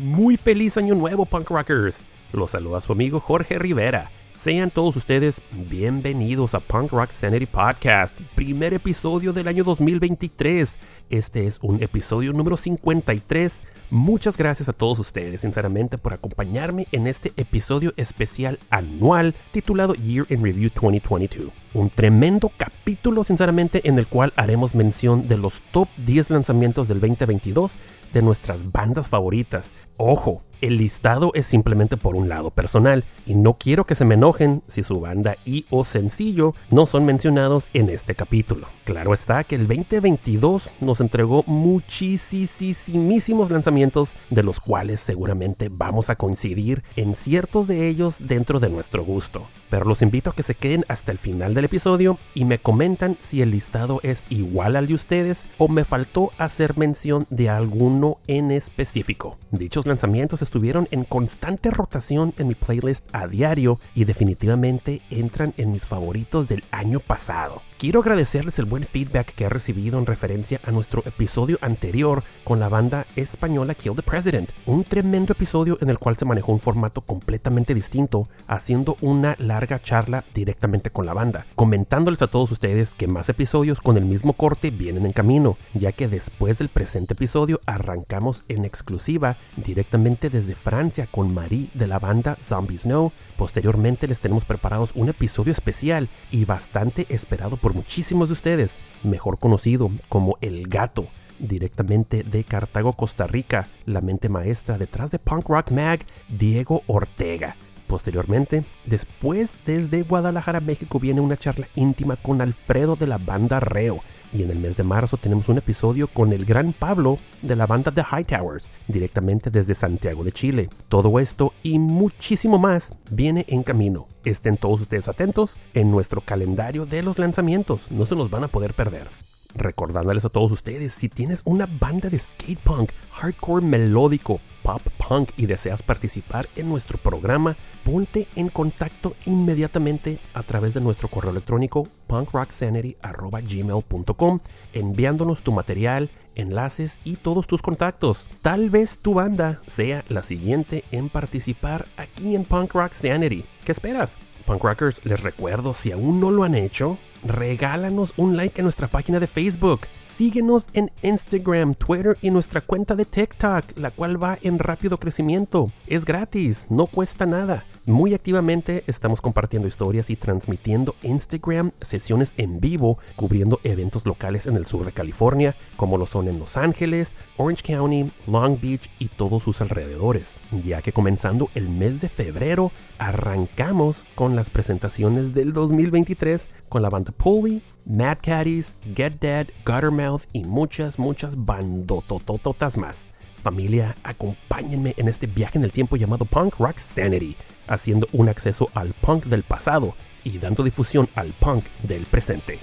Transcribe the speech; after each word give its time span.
Muy 0.00 0.38
feliz 0.38 0.78
año 0.78 0.94
nuevo, 0.94 1.26
punk 1.26 1.50
rockers. 1.50 2.00
Los 2.32 2.52
saluda 2.52 2.80
su 2.80 2.90
amigo 2.90 3.20
Jorge 3.20 3.58
Rivera. 3.58 4.10
Sean 4.38 4.70
todos 4.70 4.96
ustedes 4.96 5.42
bienvenidos 5.68 6.54
a 6.54 6.60
Punk 6.60 6.90
Rock 6.90 7.10
Sanity 7.10 7.44
Podcast, 7.44 8.18
primer 8.34 8.72
episodio 8.72 9.34
del 9.34 9.46
año 9.46 9.62
2023. 9.62 10.78
Este 11.10 11.46
es 11.46 11.58
un 11.60 11.82
episodio 11.82 12.32
número 12.32 12.56
53. 12.56 13.60
Muchas 13.92 14.36
gracias 14.36 14.68
a 14.68 14.72
todos 14.72 15.00
ustedes, 15.00 15.40
sinceramente, 15.40 15.98
por 15.98 16.14
acompañarme 16.14 16.86
en 16.92 17.08
este 17.08 17.32
episodio 17.36 17.92
especial 17.96 18.60
anual 18.70 19.34
titulado 19.50 19.94
Year 19.94 20.26
in 20.28 20.44
Review 20.44 20.70
2022. 20.72 21.50
Un 21.74 21.90
tremendo 21.90 22.52
capítulo, 22.56 23.24
sinceramente, 23.24 23.88
en 23.88 23.98
el 23.98 24.06
cual 24.06 24.32
haremos 24.36 24.76
mención 24.76 25.26
de 25.26 25.38
los 25.38 25.60
top 25.72 25.88
10 26.06 26.30
lanzamientos 26.30 26.86
del 26.86 27.00
2022 27.00 27.78
de 28.12 28.22
nuestras 28.22 28.70
bandas 28.70 29.08
favoritas. 29.08 29.72
Ojo, 29.96 30.44
el 30.60 30.76
listado 30.76 31.30
es 31.34 31.46
simplemente 31.46 31.96
por 31.96 32.16
un 32.16 32.28
lado 32.28 32.50
personal 32.50 33.04
y 33.26 33.34
no 33.34 33.54
quiero 33.54 33.86
que 33.86 33.94
se 33.94 34.04
me 34.04 34.14
enojen 34.14 34.62
si 34.66 34.82
su 34.82 35.00
banda 35.00 35.36
y 35.44 35.66
o 35.70 35.84
sencillo 35.84 36.54
no 36.70 36.86
son 36.86 37.04
mencionados 37.04 37.68
en 37.74 37.90
este 37.90 38.14
capítulo. 38.14 38.66
Claro 38.84 39.14
está 39.14 39.44
que 39.44 39.56
el 39.56 39.66
2022 39.66 40.70
nos 40.80 41.00
entregó 41.00 41.44
muchísimos 41.46 43.50
lanzamientos 43.50 44.14
de 44.30 44.42
los 44.42 44.60
cuales 44.60 45.00
seguramente 45.00 45.68
vamos 45.70 46.10
a 46.10 46.16
coincidir 46.16 46.82
en 46.96 47.14
ciertos 47.14 47.66
de 47.66 47.88
ellos 47.88 48.16
dentro 48.20 48.60
de 48.60 48.70
nuestro 48.70 49.04
gusto. 49.04 49.46
Pero 49.68 49.84
los 49.84 50.02
invito 50.02 50.30
a 50.30 50.34
que 50.34 50.42
se 50.42 50.56
queden 50.56 50.84
hasta 50.88 51.12
el 51.12 51.18
final 51.18 51.54
del 51.54 51.66
episodio 51.66 52.18
y 52.34 52.44
me 52.44 52.58
comentan 52.58 53.16
si 53.20 53.40
el 53.40 53.52
listado 53.52 54.00
es 54.02 54.24
igual 54.28 54.76
al 54.76 54.88
de 54.88 54.94
ustedes 54.94 55.44
o 55.58 55.68
me 55.68 55.84
faltó 55.84 56.32
hacer 56.38 56.76
mención 56.76 57.26
de 57.30 57.48
alguno 57.48 58.18
en 58.26 58.50
específico. 58.50 59.38
Dichos 59.52 59.86
lanzamientos 59.86 60.42
estuvieron 60.50 60.88
en 60.90 61.04
constante 61.04 61.70
rotación 61.70 62.34
en 62.36 62.48
mi 62.48 62.56
playlist 62.56 63.06
a 63.12 63.28
diario 63.28 63.78
y 63.94 64.04
definitivamente 64.04 65.00
entran 65.08 65.54
en 65.58 65.70
mis 65.70 65.86
favoritos 65.86 66.48
del 66.48 66.64
año 66.72 66.98
pasado. 66.98 67.62
Quiero 67.80 68.00
agradecerles 68.00 68.58
el 68.58 68.66
buen 68.66 68.82
feedback 68.82 69.34
que 69.34 69.44
he 69.44 69.48
recibido 69.48 69.98
en 69.98 70.04
referencia 70.04 70.60
a 70.66 70.70
nuestro 70.70 71.02
episodio 71.06 71.56
anterior 71.62 72.22
con 72.44 72.60
la 72.60 72.68
banda 72.68 73.06
española 73.16 73.74
Kill 73.74 73.96
the 73.96 74.02
President, 74.02 74.50
un 74.66 74.84
tremendo 74.84 75.32
episodio 75.32 75.78
en 75.80 75.88
el 75.88 75.98
cual 75.98 76.18
se 76.18 76.26
manejó 76.26 76.52
un 76.52 76.60
formato 76.60 77.00
completamente 77.00 77.72
distinto, 77.72 78.28
haciendo 78.46 78.98
una 79.00 79.34
larga 79.38 79.80
charla 79.80 80.24
directamente 80.34 80.90
con 80.90 81.06
la 81.06 81.14
banda, 81.14 81.46
comentándoles 81.54 82.20
a 82.20 82.26
todos 82.26 82.52
ustedes 82.52 82.92
que 82.92 83.08
más 83.08 83.30
episodios 83.30 83.80
con 83.80 83.96
el 83.96 84.04
mismo 84.04 84.34
corte 84.34 84.70
vienen 84.70 85.06
en 85.06 85.14
camino, 85.14 85.56
ya 85.72 85.92
que 85.92 86.06
después 86.06 86.58
del 86.58 86.68
presente 86.68 87.14
episodio 87.14 87.60
arrancamos 87.64 88.44
en 88.48 88.66
exclusiva 88.66 89.38
directamente 89.56 90.28
desde 90.28 90.54
Francia 90.54 91.08
con 91.10 91.32
Marie 91.32 91.70
de 91.72 91.86
la 91.86 91.98
banda 91.98 92.36
Zombie 92.38 92.76
Snow. 92.76 93.10
Posteriormente 93.38 94.06
les 94.06 94.20
tenemos 94.20 94.44
preparados 94.44 94.90
un 94.94 95.08
episodio 95.08 95.50
especial 95.52 96.10
y 96.30 96.44
bastante 96.44 97.06
esperado 97.08 97.56
por 97.56 97.69
muchísimos 97.74 98.28
de 98.28 98.34
ustedes, 98.34 98.78
mejor 99.02 99.38
conocido 99.38 99.90
como 100.08 100.36
El 100.40 100.68
Gato, 100.68 101.08
directamente 101.38 102.22
de 102.22 102.44
Cartago, 102.44 102.92
Costa 102.92 103.26
Rica, 103.26 103.68
la 103.86 104.00
mente 104.00 104.28
maestra 104.28 104.78
detrás 104.78 105.10
de 105.10 105.18
Punk 105.18 105.48
Rock 105.48 105.70
Mag, 105.72 106.00
Diego 106.28 106.82
Ortega. 106.86 107.56
Posteriormente, 107.86 108.62
después 108.86 109.56
desde 109.66 110.02
Guadalajara, 110.02 110.60
México, 110.60 111.00
viene 111.00 111.20
una 111.20 111.36
charla 111.36 111.66
íntima 111.74 112.16
con 112.16 112.40
Alfredo 112.40 112.94
de 112.94 113.08
la 113.08 113.18
banda 113.18 113.58
Reo. 113.58 114.00
Y 114.32 114.42
en 114.42 114.50
el 114.50 114.58
mes 114.58 114.76
de 114.76 114.84
marzo 114.84 115.16
tenemos 115.16 115.48
un 115.48 115.58
episodio 115.58 116.08
con 116.08 116.32
el 116.32 116.44
gran 116.44 116.72
Pablo 116.72 117.18
de 117.42 117.56
la 117.56 117.66
banda 117.66 117.90
The 117.90 118.04
Hightowers, 118.04 118.70
directamente 118.86 119.50
desde 119.50 119.74
Santiago 119.74 120.24
de 120.24 120.32
Chile. 120.32 120.68
Todo 120.88 121.18
esto 121.18 121.52
y 121.62 121.78
muchísimo 121.78 122.58
más 122.58 122.92
viene 123.10 123.44
en 123.48 123.62
camino. 123.62 124.06
Estén 124.24 124.56
todos 124.56 124.82
ustedes 124.82 125.08
atentos 125.08 125.56
en 125.74 125.90
nuestro 125.90 126.20
calendario 126.20 126.86
de 126.86 127.02
los 127.02 127.18
lanzamientos, 127.18 127.90
no 127.90 128.06
se 128.06 128.14
los 128.14 128.30
van 128.30 128.44
a 128.44 128.48
poder 128.48 128.74
perder. 128.74 129.08
Recordándoles 129.54 130.24
a 130.24 130.28
todos 130.28 130.52
ustedes, 130.52 130.92
si 130.94 131.08
tienes 131.08 131.42
una 131.44 131.68
banda 131.80 132.08
de 132.08 132.16
skate 132.18 132.60
punk, 132.60 132.90
hardcore 133.12 133.64
melódico, 133.64 134.40
pop 134.62 134.82
punk 135.08 135.30
y 135.36 135.46
deseas 135.46 135.82
participar 135.82 136.48
en 136.56 136.68
nuestro 136.68 136.98
programa, 136.98 137.56
ponte 137.84 138.26
en 138.36 138.48
contacto 138.48 139.14
inmediatamente 139.26 140.18
a 140.34 140.42
través 140.42 140.74
de 140.74 140.80
nuestro 140.80 141.08
correo 141.08 141.32
electrónico 141.32 141.88
punkrocksanity.gmail.com 142.06 144.40
enviándonos 144.72 145.42
tu 145.42 145.52
material, 145.52 146.10
enlaces 146.34 146.98
y 147.04 147.16
todos 147.16 147.46
tus 147.46 147.60
contactos. 147.62 148.26
Tal 148.42 148.70
vez 148.70 148.98
tu 148.98 149.14
banda 149.14 149.60
sea 149.66 150.04
la 150.08 150.22
siguiente 150.22 150.84
en 150.90 151.08
participar 151.08 151.86
aquí 151.96 152.36
en 152.36 152.44
Punk 152.44 152.74
Rock 152.74 152.92
Sanity. 152.92 153.44
¿Qué 153.64 153.72
esperas? 153.72 154.18
Punk 154.46 154.62
Rockers, 154.62 155.04
les 155.04 155.20
recuerdo, 155.20 155.74
si 155.74 155.92
aún 155.92 156.20
no 156.20 156.30
lo 156.30 156.44
han 156.44 156.54
hecho, 156.54 156.98
regálanos 157.24 158.14
un 158.16 158.36
like 158.36 158.60
en 158.60 158.64
nuestra 158.64 158.88
página 158.88 159.20
de 159.20 159.26
Facebook. 159.26 159.80
Síguenos 160.16 160.66
en 160.74 160.90
Instagram, 161.02 161.74
Twitter 161.74 162.18
y 162.20 162.30
nuestra 162.30 162.60
cuenta 162.60 162.94
de 162.94 163.06
TikTok, 163.06 163.76
la 163.76 163.90
cual 163.90 164.22
va 164.22 164.38
en 164.42 164.58
rápido 164.58 164.98
crecimiento. 164.98 165.70
Es 165.86 166.04
gratis, 166.04 166.66
no 166.68 166.86
cuesta 166.86 167.24
nada. 167.24 167.64
Muy 167.86 168.12
activamente 168.12 168.84
estamos 168.88 169.22
compartiendo 169.22 169.66
historias 169.66 170.10
y 170.10 170.16
transmitiendo 170.16 170.94
Instagram 171.02 171.72
sesiones 171.80 172.34
en 172.36 172.60
vivo 172.60 172.98
cubriendo 173.16 173.58
eventos 173.64 174.04
locales 174.04 174.46
en 174.46 174.56
el 174.56 174.66
sur 174.66 174.84
de 174.84 174.92
California, 174.92 175.56
como 175.76 175.96
lo 175.96 176.04
son 176.04 176.28
en 176.28 176.38
Los 176.38 176.58
Ángeles, 176.58 177.14
Orange 177.38 177.62
County, 177.62 178.12
Long 178.26 178.60
Beach 178.60 178.90
y 178.98 179.08
todos 179.08 179.42
sus 179.42 179.62
alrededores. 179.62 180.36
Ya 180.62 180.82
que 180.82 180.92
comenzando 180.92 181.48
el 181.54 181.70
mes 181.70 182.02
de 182.02 182.10
febrero, 182.10 182.70
arrancamos 182.98 184.04
con 184.14 184.36
las 184.36 184.50
presentaciones 184.50 185.32
del 185.32 185.54
2023 185.54 186.50
con 186.68 186.82
la 186.82 186.90
banda 186.90 187.12
Pulley, 187.12 187.62
Mad 187.86 188.18
Caddies, 188.22 188.74
Get 188.94 189.20
Dead, 189.20 189.46
Guttermouth 189.64 190.24
y 190.34 190.44
muchas, 190.44 190.98
muchas 190.98 191.46
bandototototas 191.46 192.76
más. 192.76 193.08
Familia, 193.42 193.96
acompáñenme 194.02 194.92
en 194.98 195.08
este 195.08 195.26
viaje 195.26 195.56
en 195.56 195.64
el 195.64 195.72
tiempo 195.72 195.96
llamado 195.96 196.26
Punk 196.26 196.56
Rock 196.58 196.76
Sanity, 196.76 197.36
haciendo 197.70 198.06
un 198.12 198.28
acceso 198.28 198.68
al 198.74 198.92
punk 198.92 199.24
del 199.24 199.42
pasado 199.42 199.94
y 200.22 200.38
dando 200.38 200.62
difusión 200.62 201.08
al 201.14 201.32
punk 201.32 201.64
del 201.82 202.04
presente. 202.04 202.58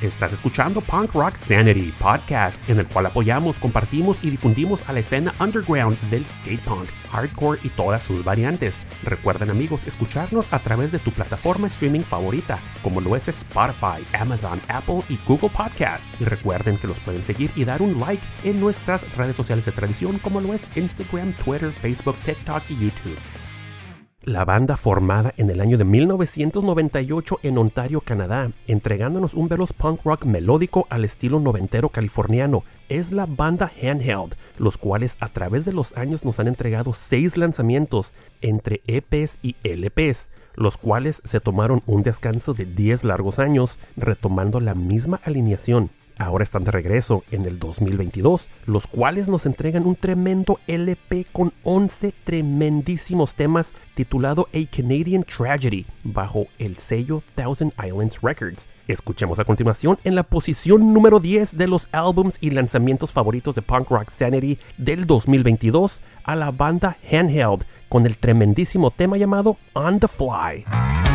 Estás 0.00 0.32
escuchando 0.32 0.80
Punk 0.80 1.12
Rock 1.12 1.34
Sanity, 1.34 1.92
podcast 1.98 2.62
en 2.70 2.78
el 2.78 2.86
cual 2.86 3.06
apoyamos, 3.06 3.58
compartimos 3.58 4.16
y 4.22 4.30
difundimos 4.30 4.88
a 4.88 4.92
la 4.92 5.00
escena 5.00 5.34
underground 5.40 5.98
del 6.08 6.24
skate 6.24 6.60
punk, 6.60 6.88
hardcore 7.10 7.58
y 7.64 7.68
todas 7.70 8.04
sus 8.04 8.22
variantes. 8.22 8.78
Recuerden 9.02 9.50
amigos 9.50 9.84
escucharnos 9.88 10.46
a 10.52 10.60
través 10.60 10.92
de 10.92 11.00
tu 11.00 11.10
plataforma 11.10 11.66
streaming 11.66 12.02
favorita, 12.02 12.60
como 12.80 13.00
lo 13.00 13.16
es 13.16 13.26
Spotify, 13.26 14.06
Amazon, 14.12 14.60
Apple 14.68 15.02
y 15.08 15.18
Google 15.26 15.50
Podcast. 15.50 16.06
Y 16.20 16.24
recuerden 16.26 16.78
que 16.78 16.86
los 16.86 17.00
pueden 17.00 17.24
seguir 17.24 17.50
y 17.56 17.64
dar 17.64 17.82
un 17.82 17.98
like 17.98 18.22
en 18.44 18.60
nuestras 18.60 19.02
redes 19.16 19.34
sociales 19.34 19.64
de 19.64 19.72
tradición, 19.72 20.20
como 20.20 20.40
lo 20.40 20.54
es 20.54 20.62
Instagram, 20.76 21.32
Twitter, 21.44 21.72
Facebook, 21.72 22.16
TikTok 22.24 22.62
y 22.68 22.76
YouTube. 22.76 23.18
La 24.28 24.44
banda 24.44 24.76
formada 24.76 25.32
en 25.38 25.48
el 25.48 25.58
año 25.58 25.78
de 25.78 25.86
1998 25.86 27.40
en 27.44 27.56
Ontario, 27.56 28.02
Canadá, 28.02 28.52
entregándonos 28.66 29.32
un 29.32 29.48
veloz 29.48 29.72
punk 29.72 30.04
rock 30.04 30.26
melódico 30.26 30.86
al 30.90 31.06
estilo 31.06 31.40
noventero 31.40 31.88
californiano, 31.88 32.62
es 32.90 33.10
la 33.10 33.24
banda 33.24 33.72
Handheld, 33.82 34.34
los 34.58 34.76
cuales 34.76 35.16
a 35.20 35.30
través 35.30 35.64
de 35.64 35.72
los 35.72 35.96
años 35.96 36.26
nos 36.26 36.38
han 36.40 36.46
entregado 36.46 36.92
seis 36.92 37.38
lanzamientos 37.38 38.12
entre 38.42 38.82
EPs 38.86 39.38
y 39.40 39.56
LPs, 39.62 40.28
los 40.56 40.76
cuales 40.76 41.22
se 41.24 41.40
tomaron 41.40 41.82
un 41.86 42.02
descanso 42.02 42.52
de 42.52 42.66
10 42.66 43.04
largos 43.04 43.38
años, 43.38 43.78
retomando 43.96 44.60
la 44.60 44.74
misma 44.74 45.22
alineación 45.24 45.88
ahora 46.18 46.44
están 46.44 46.64
de 46.64 46.70
regreso 46.70 47.24
en 47.30 47.44
el 47.46 47.58
2022, 47.58 48.48
los 48.66 48.86
cuales 48.86 49.28
nos 49.28 49.46
entregan 49.46 49.86
un 49.86 49.96
tremendo 49.96 50.60
LP 50.66 51.26
con 51.32 51.52
11 51.62 52.12
tremendísimos 52.24 53.34
temas 53.34 53.72
titulado 53.94 54.48
A 54.52 54.76
Canadian 54.76 55.24
Tragedy 55.24 55.86
bajo 56.04 56.46
el 56.58 56.78
sello 56.78 57.22
Thousand 57.34 57.72
Islands 57.84 58.20
Records. 58.22 58.68
Escuchemos 58.86 59.38
a 59.38 59.44
continuación 59.44 59.98
en 60.04 60.14
la 60.14 60.22
posición 60.22 60.92
número 60.92 61.20
10 61.20 61.56
de 61.56 61.68
los 61.68 61.88
álbums 61.92 62.36
y 62.40 62.50
lanzamientos 62.50 63.12
favoritos 63.12 63.54
de 63.54 63.62
Punk 63.62 63.90
Rock 63.90 64.10
Sanity 64.10 64.58
del 64.76 65.06
2022 65.06 66.00
a 66.24 66.36
la 66.36 66.50
banda 66.50 66.96
Handheld 67.10 67.64
con 67.88 68.06
el 68.06 68.18
tremendísimo 68.18 68.90
tema 68.90 69.16
llamado 69.16 69.56
On 69.74 69.98
the 69.98 70.08
Fly. 70.08 71.07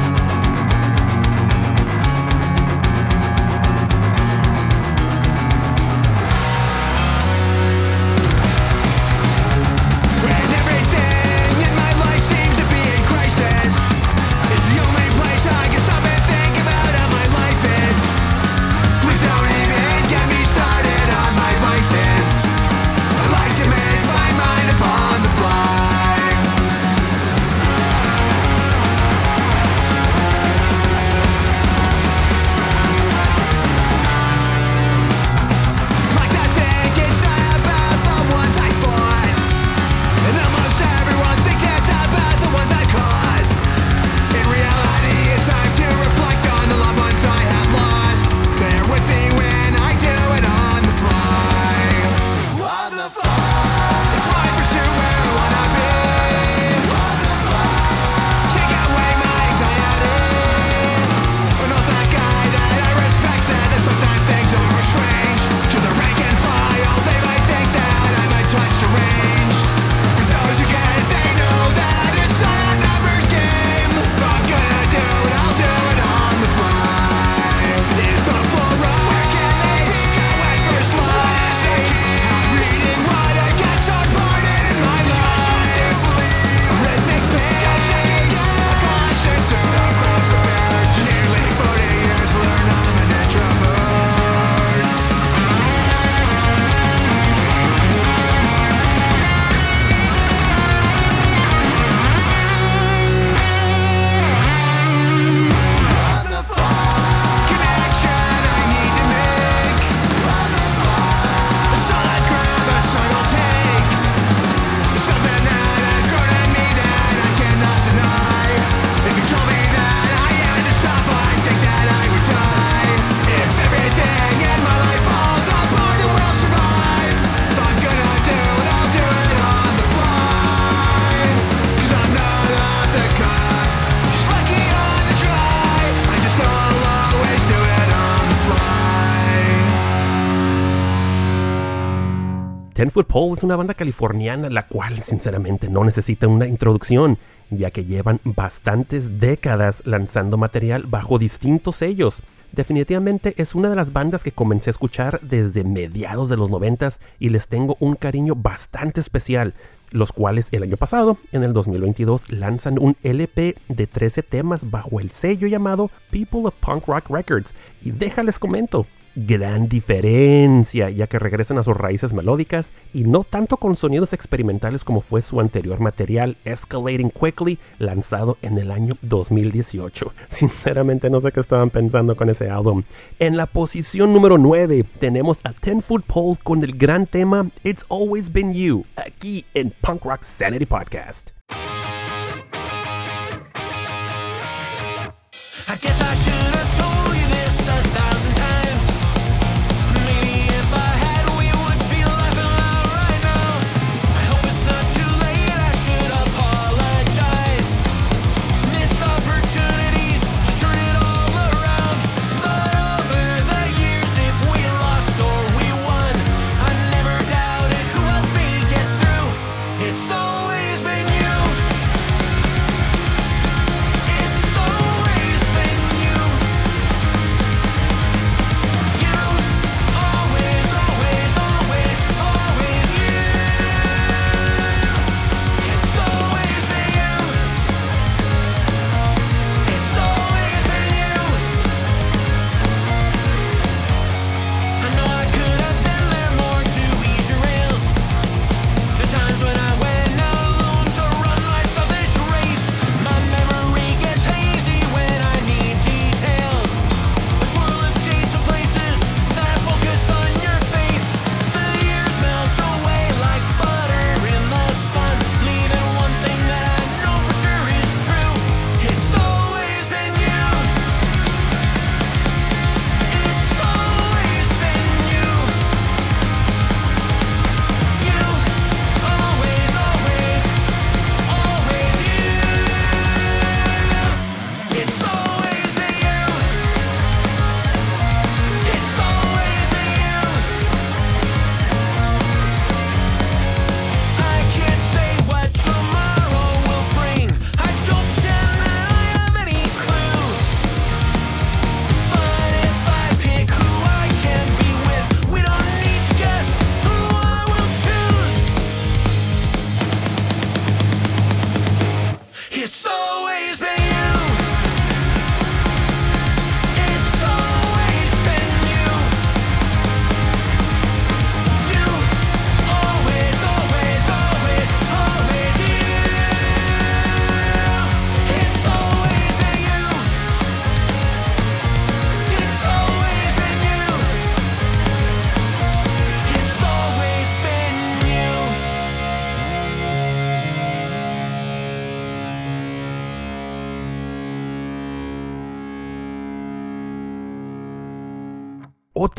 Foot 142.94 143.38
es 143.38 143.44
una 143.44 143.56
banda 143.56 143.74
californiana 143.74 144.52
la 144.52 144.68
cual 144.68 145.02
sinceramente 145.02 145.68
no 145.68 145.84
necesita 145.84 146.28
una 146.28 146.46
introducción, 146.46 147.18
ya 147.50 147.72
que 147.72 147.86
llevan 147.86 148.20
bastantes 148.24 149.20
décadas 149.20 149.82
lanzando 149.84 150.38
material 150.38 150.84
bajo 150.86 151.18
distintos 151.18 151.78
sellos. 151.78 152.22
Definitivamente 152.52 153.34
es 153.38 153.56
una 153.56 153.72
de 153.72 153.76
las 153.76 153.94
bandas 153.94 154.24
que 154.24 154.32
comencé 154.32 154.70
a 154.70 154.74
escuchar 154.74 155.20
desde 155.24 155.64
mediados 155.64 156.30
de 156.30 156.38
los 156.38 156.52
noventas 156.52 157.00
y 157.18 157.30
les 157.30 157.48
tengo 157.48 157.78
un 157.80 157.96
cariño 157.96 158.36
bastante 158.36 159.02
especial, 159.02 159.56
los 159.90 160.14
cuales 160.14 160.50
el 160.52 160.62
año 160.62 160.78
pasado, 160.78 161.18
en 161.32 161.44
el 161.44 161.52
2022, 161.52 162.32
lanzan 162.32 162.78
un 162.78 162.96
LP 163.02 163.56
de 163.70 163.88
13 163.88 164.22
temas 164.22 164.70
bajo 164.70 165.00
el 165.00 165.10
sello 165.10 165.48
llamado 165.48 165.90
People 166.12 166.42
of 166.44 166.54
Punk 166.60 166.86
Rock 166.86 167.10
Records. 167.10 167.56
Y 167.82 167.90
déjales 167.90 168.38
comento, 168.38 168.86
gran 169.16 169.68
diferencia, 169.68 170.90
ya 170.90 171.08
que 171.08 171.20
regresan 171.20 171.58
a 171.58 171.64
sus 171.64 171.78
raíces 171.78 172.14
melódicas 172.14 172.72
y 172.94 173.04
no 173.04 173.24
tanto 173.24 173.58
con 173.58 173.76
sonidos 173.76 174.14
experimentales 174.14 174.84
como 174.84 175.02
fue 175.02 175.22
su 175.22 175.40
anterior 175.40 175.80
material, 175.80 176.38
Escalating 176.46 177.12
Quickly, 177.12 177.60
lanzado 177.80 178.38
en 178.42 178.58
el 178.58 178.72
año 178.72 178.98
2018. 179.02 180.14
Sinceramente 180.30 181.10
no 181.10 181.20
sé 181.20 181.32
qué 181.32 181.40
estaban 181.40 181.70
pensando 181.70 182.16
con 182.16 182.30
ese 182.30 182.50
álbum. 182.50 182.84
En 183.20 183.38
la 183.38 183.46
posición 183.46 184.14
número 184.14 184.38
9 184.38 184.86
tenemos 185.00 185.40
a 185.44 185.54
Ten 185.54 185.82
Foot 185.82 186.06
Pole 186.06 186.38
con 186.44 186.64
el 186.64 186.78
gran 186.78 187.06
tema 187.06 187.50
It's 187.64 187.86
Always 187.90 188.32
Been 188.32 188.54
You, 188.54 188.86
aquí 188.96 189.46
en 189.54 189.74
Punk 189.82 190.04
Rock 190.06 190.24
Sanity 190.24 190.66
Podcast. 190.66 191.32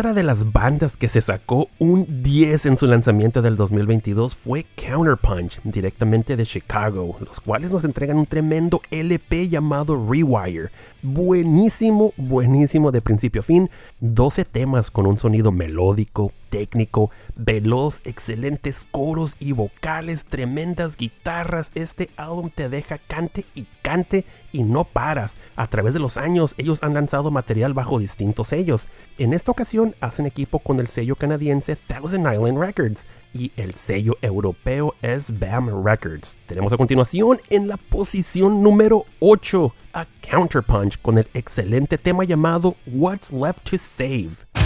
Otra 0.05 0.13
de 0.13 0.23
las 0.23 0.53
bandas 0.53 0.99
que 0.99 1.09
se 1.09 1.23
sacó 1.23 1.71
un 1.79 2.23
10 2.23 2.67
en 2.67 2.77
su 2.77 2.87
lanzamiento 2.87 3.41
del 3.41 3.57
2022 3.57 4.35
fue 4.35 4.67
Counterpunch, 4.77 5.63
directamente 5.65 6.37
de 6.37 6.45
Chicago, 6.45 7.17
los 7.21 7.41
cuales 7.41 7.71
nos 7.71 7.85
entregan 7.85 8.19
un 8.19 8.27
tremendo 8.27 8.83
LP 8.91 9.49
llamado 9.49 9.97
Rewire. 10.07 10.69
Buenísimo, 11.01 12.13
buenísimo 12.19 12.93
de 12.93 13.01
principio 13.01 13.41
a 13.41 13.45
fin, 13.45 13.71
12 14.01 14.45
temas 14.45 14.91
con 14.91 15.07
un 15.07 15.19
sonido 15.19 15.53
melódico, 15.53 16.33
técnico, 16.55 17.11
veloz, 17.35 18.01
excelentes 18.05 18.87
coros 18.93 19.35
y 19.41 19.51
vocales, 19.51 20.25
tremendas 20.25 20.97
guitarras. 20.97 21.73
Este 21.75 22.11
álbum 22.17 22.49
te 22.55 22.69
deja 22.69 22.99
cante 22.99 23.45
y 23.57 23.67
cante 23.83 24.25
y 24.53 24.63
no 24.63 24.85
paras. 24.85 25.37
A 25.57 25.67
través 25.67 25.95
de 25.95 25.99
los 25.99 26.17
años 26.17 26.55
ellos 26.57 26.85
han 26.85 26.95
lanzado 26.95 27.33
material 27.33 27.75
bajo 27.75 27.99
distintos 27.99 28.47
sellos. 28.49 28.87
En 29.19 29.35
esta 29.35 29.51
ocasión 29.51 29.97
hacen 30.01 30.27
equipo 30.27 30.61
con 30.61 30.79
el 30.79 30.87
sello 30.87 31.17
canadiense 31.17 31.75
Thousand 31.75 32.33
Island 32.33 32.61
Records 32.61 33.05
y 33.33 33.51
el 33.57 33.75
sello 33.75 34.17
europeo 34.23 34.95
es 35.03 35.37
BAM 35.37 35.85
Records. 35.85 36.37
Tenemos 36.47 36.73
a 36.73 36.77
continuación 36.77 37.41
en 37.51 37.67
la 37.67 37.79
posición 37.79 38.63
número 38.63 39.07
8 39.19 39.75
a 39.93 40.07
Counterpunch 40.31 41.03
con 41.03 41.19
el 41.19 41.27
excelente 41.35 41.99
tema 41.99 42.23
llamado 42.23 42.77
What's 42.87 43.33
Left 43.33 43.69
to 43.69 43.77
Save. 43.77 44.64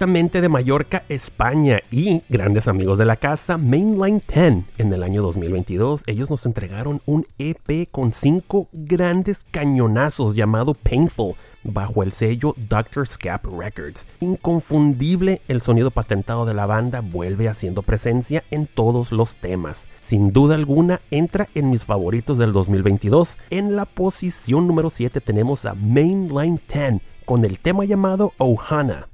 De 0.00 0.48
Mallorca, 0.48 1.04
España 1.10 1.80
y 1.90 2.22
grandes 2.30 2.68
amigos 2.68 2.96
de 2.96 3.04
la 3.04 3.16
casa, 3.16 3.58
Mainline 3.58 4.22
10. 4.26 4.64
En 4.78 4.92
el 4.94 5.02
año 5.02 5.20
2022 5.20 6.04
ellos 6.06 6.30
nos 6.30 6.46
entregaron 6.46 7.02
un 7.04 7.26
EP 7.38 7.86
con 7.90 8.14
cinco 8.14 8.68
grandes 8.72 9.44
cañonazos 9.50 10.34
llamado 10.34 10.72
Painful 10.72 11.34
bajo 11.64 12.02
el 12.02 12.12
sello 12.12 12.54
Dr. 12.56 13.06
Scap 13.06 13.44
Records. 13.44 14.06
Inconfundible, 14.20 15.42
el 15.48 15.60
sonido 15.60 15.90
patentado 15.90 16.46
de 16.46 16.54
la 16.54 16.64
banda 16.64 17.02
vuelve 17.02 17.50
haciendo 17.50 17.82
presencia 17.82 18.42
en 18.50 18.66
todos 18.66 19.12
los 19.12 19.36
temas. 19.36 19.86
Sin 20.00 20.32
duda 20.32 20.54
alguna, 20.54 21.02
entra 21.10 21.50
en 21.54 21.68
mis 21.68 21.84
favoritos 21.84 22.38
del 22.38 22.54
2022. 22.54 23.36
En 23.50 23.76
la 23.76 23.84
posición 23.84 24.66
número 24.66 24.88
7 24.88 25.20
tenemos 25.20 25.66
a 25.66 25.74
Mainline 25.74 26.58
10 26.72 27.02
con 27.26 27.44
el 27.44 27.58
tema 27.58 27.84
llamado 27.84 28.32
Ohana. 28.38 29.09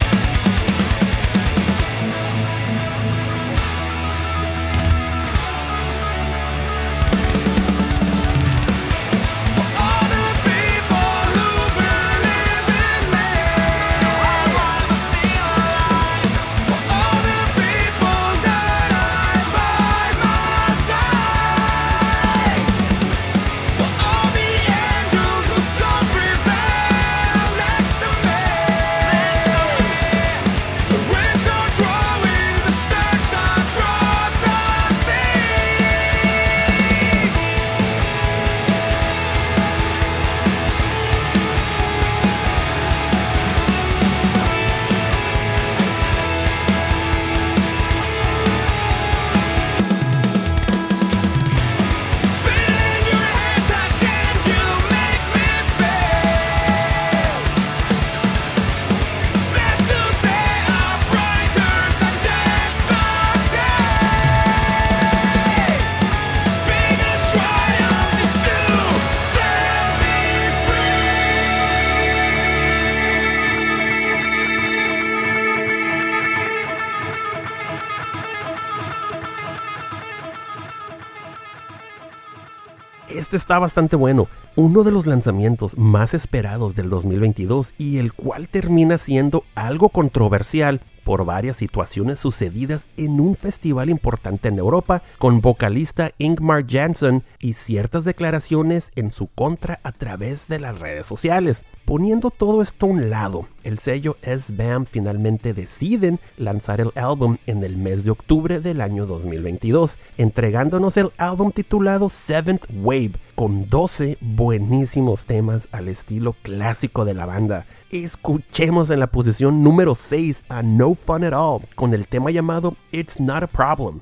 Está 83.46 83.60
bastante 83.60 83.94
bueno, 83.94 84.26
uno 84.56 84.82
de 84.82 84.90
los 84.90 85.06
lanzamientos 85.06 85.78
más 85.78 86.14
esperados 86.14 86.74
del 86.74 86.90
2022 86.90 87.74
y 87.78 87.98
el 87.98 88.12
cual 88.12 88.48
termina 88.48 88.98
siendo 88.98 89.44
algo 89.54 89.90
controversial 89.90 90.80
por 91.04 91.24
varias 91.24 91.56
situaciones 91.56 92.18
sucedidas 92.18 92.88
en 92.96 93.20
un 93.20 93.36
festival 93.36 93.88
importante 93.88 94.48
en 94.48 94.58
Europa 94.58 95.04
con 95.18 95.40
vocalista 95.40 96.10
Ingmar 96.18 96.66
Jansson 96.66 97.22
y 97.38 97.52
ciertas 97.52 98.04
declaraciones 98.04 98.90
en 98.96 99.12
su 99.12 99.28
contra 99.28 99.78
a 99.84 99.92
través 99.92 100.48
de 100.48 100.58
las 100.58 100.80
redes 100.80 101.06
sociales. 101.06 101.62
Poniendo 101.84 102.32
todo 102.32 102.62
esto 102.62 102.86
a 102.86 102.88
un 102.88 103.10
lado, 103.10 103.46
el 103.62 103.78
sello 103.78 104.16
S-BAM 104.22 104.86
finalmente 104.86 105.54
deciden 105.54 106.18
lanzar 106.36 106.80
el 106.80 106.90
álbum 106.96 107.36
en 107.46 107.62
el 107.62 107.76
mes 107.76 108.02
de 108.02 108.10
octubre 108.10 108.58
del 108.58 108.80
año 108.80 109.06
2022, 109.06 109.98
entregándonos 110.18 110.96
el 110.96 111.12
álbum 111.16 111.52
titulado 111.52 112.10
Seventh 112.10 112.64
Wave, 112.82 113.12
con 113.36 113.68
12 113.68 114.16
buenísimos 114.20 115.26
temas 115.26 115.68
al 115.70 115.88
estilo 115.88 116.34
clásico 116.42 117.04
de 117.04 117.14
la 117.14 117.26
banda. 117.26 117.66
Escuchemos 117.90 118.90
en 118.90 118.98
la 118.98 119.06
posición 119.08 119.62
número 119.62 119.94
6 119.94 120.42
a 120.48 120.62
No 120.62 120.94
Fun 120.94 121.22
at 121.22 121.34
All 121.34 121.60
con 121.76 121.94
el 121.94 122.08
tema 122.08 122.30
llamado 122.30 122.76
It's 122.90 123.20
Not 123.20 123.44
a 123.44 123.46
Problem. 123.46 124.00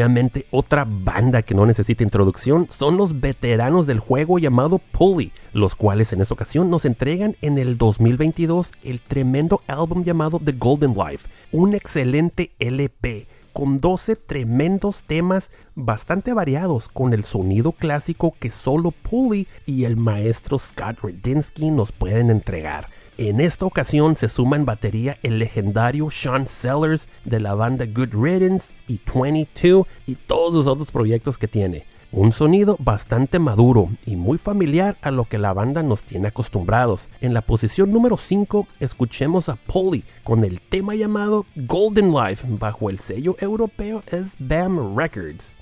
Definitivamente 0.00 0.46
otra 0.50 0.86
banda 0.88 1.42
que 1.42 1.54
no 1.54 1.66
necesita 1.66 2.02
introducción 2.02 2.66
son 2.70 2.96
los 2.96 3.20
veteranos 3.20 3.86
del 3.86 3.98
juego 3.98 4.38
llamado 4.38 4.78
Pulley, 4.78 5.30
los 5.52 5.74
cuales 5.74 6.14
en 6.14 6.22
esta 6.22 6.32
ocasión 6.32 6.70
nos 6.70 6.86
entregan 6.86 7.36
en 7.42 7.58
el 7.58 7.76
2022 7.76 8.72
el 8.82 9.00
tremendo 9.00 9.60
álbum 9.66 10.02
llamado 10.02 10.40
The 10.42 10.52
Golden 10.52 10.94
Life, 10.94 11.28
un 11.52 11.74
excelente 11.74 12.50
LP 12.58 13.26
con 13.52 13.78
12 13.78 14.16
tremendos 14.16 15.02
temas 15.02 15.50
bastante 15.74 16.32
variados 16.32 16.88
con 16.88 17.12
el 17.12 17.24
sonido 17.24 17.72
clásico 17.72 18.34
que 18.40 18.50
solo 18.50 18.92
Pulley 18.92 19.48
y 19.66 19.84
el 19.84 19.98
maestro 19.98 20.58
Scott 20.58 21.00
Redinsky 21.02 21.70
nos 21.70 21.92
pueden 21.92 22.30
entregar. 22.30 22.88
En 23.22 23.38
esta 23.38 23.66
ocasión 23.66 24.16
se 24.16 24.30
suma 24.30 24.56
en 24.56 24.64
batería 24.64 25.18
el 25.22 25.38
legendario 25.38 26.10
Sean 26.10 26.48
Sellers 26.48 27.06
de 27.26 27.38
la 27.38 27.52
banda 27.54 27.84
Good 27.84 28.14
Riddance 28.14 28.72
y 28.88 28.98
22 29.14 29.86
y 30.06 30.14
todos 30.14 30.54
los 30.54 30.66
otros 30.66 30.90
proyectos 30.90 31.36
que 31.36 31.46
tiene. 31.46 31.84
Un 32.12 32.32
sonido 32.32 32.76
bastante 32.78 33.38
maduro 33.38 33.90
y 34.06 34.16
muy 34.16 34.38
familiar 34.38 34.96
a 35.02 35.10
lo 35.10 35.26
que 35.26 35.36
la 35.36 35.52
banda 35.52 35.82
nos 35.82 36.02
tiene 36.02 36.28
acostumbrados. 36.28 37.10
En 37.20 37.34
la 37.34 37.42
posición 37.42 37.92
número 37.92 38.16
5 38.16 38.66
escuchemos 38.80 39.50
a 39.50 39.56
Polly 39.56 40.02
con 40.24 40.42
el 40.42 40.58
tema 40.58 40.94
llamado 40.94 41.44
Golden 41.56 42.14
Life 42.14 42.46
bajo 42.48 42.88
el 42.88 43.00
sello 43.00 43.36
europeo 43.38 44.02
S-BAM 44.06 44.96
Records. 44.96 45.56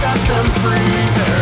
Set 0.00 0.14
them 0.28 0.46
free? 0.62 0.94
Their 1.16 1.37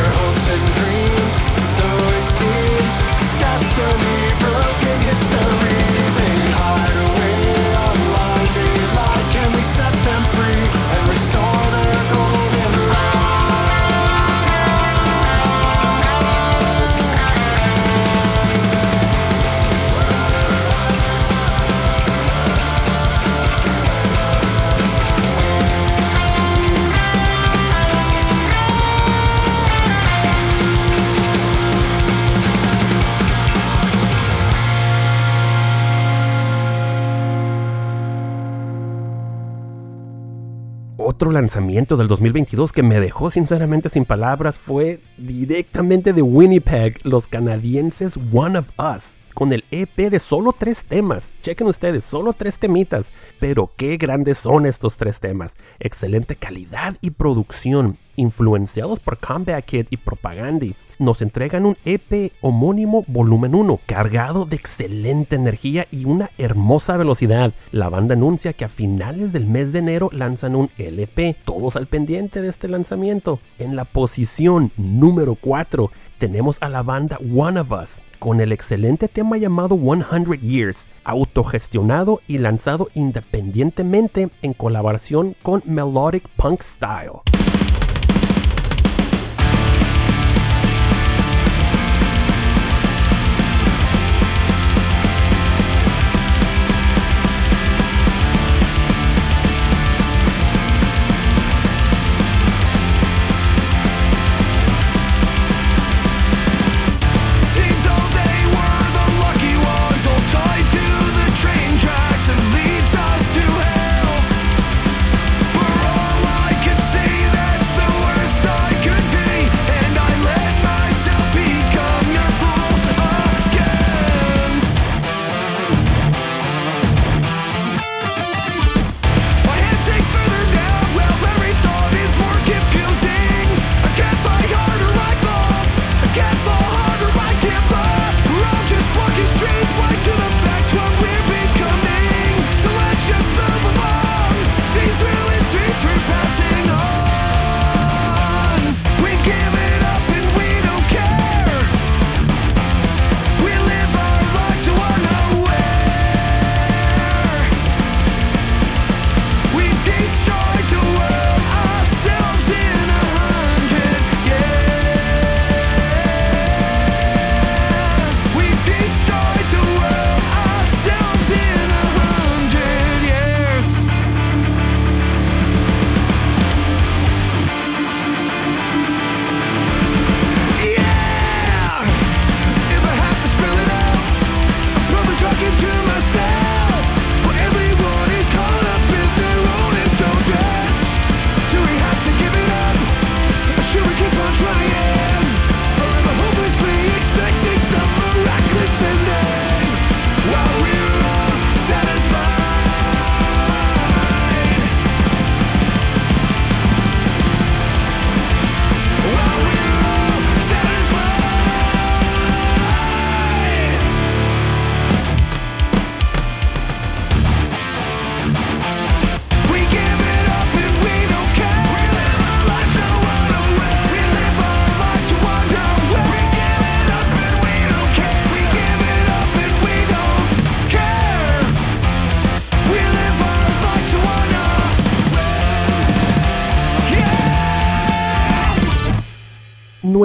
Otro 41.16 41.32
lanzamiento 41.32 41.96
del 41.96 42.08
2022 42.08 42.72
que 42.72 42.82
me 42.82 43.00
dejó 43.00 43.30
sinceramente 43.30 43.88
sin 43.88 44.04
palabras 44.04 44.58
fue 44.58 45.00
directamente 45.16 46.12
de 46.12 46.20
Winnipeg, 46.20 46.98
los 47.04 47.26
canadienses 47.26 48.18
One 48.34 48.58
of 48.58 48.68
Us, 48.78 49.14
con 49.32 49.54
el 49.54 49.64
EP 49.70 49.96
de 50.10 50.18
solo 50.18 50.52
tres 50.52 50.84
temas. 50.84 51.32
Chequen 51.40 51.68
ustedes, 51.68 52.04
solo 52.04 52.34
tres 52.34 52.58
temitas. 52.58 53.12
Pero 53.40 53.70
qué 53.78 53.96
grandes 53.96 54.36
son 54.36 54.66
estos 54.66 54.98
tres 54.98 55.18
temas. 55.18 55.56
Excelente 55.80 56.36
calidad 56.36 56.98
y 57.00 57.12
producción, 57.12 57.96
influenciados 58.16 59.00
por 59.00 59.16
Comeback 59.16 59.64
Kid 59.64 59.86
y 59.88 59.96
Propaganda 59.96 60.66
nos 60.98 61.22
entregan 61.22 61.66
un 61.66 61.76
EP 61.84 62.32
homónimo 62.40 63.04
volumen 63.06 63.54
1, 63.54 63.80
cargado 63.86 64.44
de 64.44 64.56
excelente 64.56 65.36
energía 65.36 65.86
y 65.90 66.04
una 66.04 66.30
hermosa 66.38 66.96
velocidad. 66.96 67.52
La 67.72 67.88
banda 67.88 68.14
anuncia 68.14 68.52
que 68.52 68.64
a 68.64 68.68
finales 68.68 69.32
del 69.32 69.46
mes 69.46 69.72
de 69.72 69.80
enero 69.80 70.08
lanzan 70.12 70.56
un 70.56 70.70
LP, 70.78 71.36
todos 71.44 71.76
al 71.76 71.86
pendiente 71.86 72.40
de 72.40 72.48
este 72.48 72.68
lanzamiento. 72.68 73.40
En 73.58 73.76
la 73.76 73.84
posición 73.84 74.72
número 74.76 75.34
4 75.34 75.90
tenemos 76.18 76.56
a 76.60 76.68
la 76.68 76.82
banda 76.82 77.18
One 77.34 77.60
of 77.60 77.72
Us, 77.72 78.00
con 78.18 78.40
el 78.40 78.52
excelente 78.52 79.08
tema 79.08 79.36
llamado 79.36 79.76
100 79.76 80.40
Years, 80.40 80.86
autogestionado 81.04 82.20
y 82.26 82.38
lanzado 82.38 82.88
independientemente 82.94 84.30
en 84.42 84.52
colaboración 84.54 85.36
con 85.42 85.62
Melodic 85.66 86.28
Punk 86.36 86.62
Style. 86.62 87.35